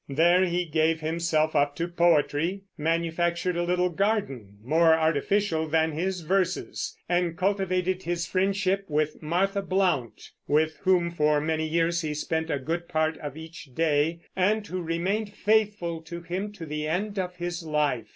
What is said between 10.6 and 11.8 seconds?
whom for many